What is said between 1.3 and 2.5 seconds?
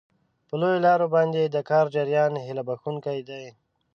د کار جریان